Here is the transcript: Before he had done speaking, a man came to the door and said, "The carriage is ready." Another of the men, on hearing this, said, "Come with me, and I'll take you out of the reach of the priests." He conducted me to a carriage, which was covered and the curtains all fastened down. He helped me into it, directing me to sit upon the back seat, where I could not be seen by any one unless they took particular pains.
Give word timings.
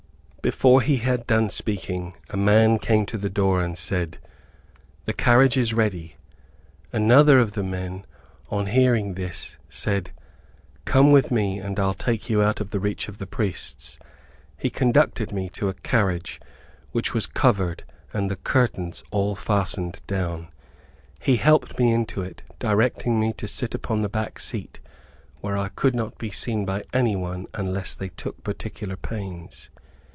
Before 0.43 0.81
he 0.81 0.97
had 0.97 1.27
done 1.27 1.51
speaking, 1.51 2.15
a 2.31 2.35
man 2.35 2.79
came 2.79 3.05
to 3.05 3.17
the 3.19 3.29
door 3.29 3.61
and 3.61 3.77
said, 3.77 4.17
"The 5.05 5.13
carriage 5.13 5.55
is 5.55 5.71
ready." 5.71 6.15
Another 6.91 7.37
of 7.37 7.51
the 7.51 7.61
men, 7.63 8.05
on 8.49 8.65
hearing 8.65 9.13
this, 9.13 9.57
said, 9.69 10.09
"Come 10.83 11.11
with 11.11 11.29
me, 11.29 11.59
and 11.59 11.79
I'll 11.79 11.93
take 11.93 12.27
you 12.27 12.41
out 12.41 12.59
of 12.59 12.71
the 12.71 12.79
reach 12.79 13.07
of 13.07 13.19
the 13.19 13.27
priests." 13.27 13.99
He 14.57 14.71
conducted 14.71 15.31
me 15.31 15.47
to 15.49 15.69
a 15.69 15.75
carriage, 15.75 16.41
which 16.91 17.13
was 17.13 17.27
covered 17.27 17.83
and 18.11 18.31
the 18.31 18.35
curtains 18.35 19.03
all 19.11 19.35
fastened 19.35 20.01
down. 20.07 20.47
He 21.19 21.35
helped 21.35 21.77
me 21.77 21.93
into 21.93 22.23
it, 22.23 22.41
directing 22.57 23.19
me 23.19 23.31
to 23.33 23.47
sit 23.47 23.75
upon 23.75 24.01
the 24.01 24.09
back 24.09 24.39
seat, 24.39 24.79
where 25.41 25.55
I 25.55 25.67
could 25.67 25.93
not 25.93 26.17
be 26.17 26.31
seen 26.31 26.65
by 26.65 26.83
any 26.93 27.15
one 27.15 27.45
unless 27.53 27.93
they 27.93 28.09
took 28.09 28.43
particular 28.43 28.95
pains. 28.97 29.69